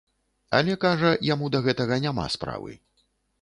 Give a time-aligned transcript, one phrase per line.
[0.59, 2.73] Але, кажа, яму да гэтага няма справы.